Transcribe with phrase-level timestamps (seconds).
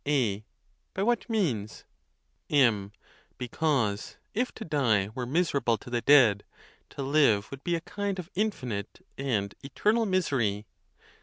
[0.07, 0.43] A.
[0.95, 1.85] By what means?
[2.49, 2.91] M.
[3.37, 6.43] Because, if to die were miserable to the dead,
[6.89, 10.65] to live would be a kind of infinite and eternal misery.